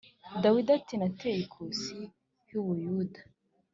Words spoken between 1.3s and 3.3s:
ikusi h’i buyuda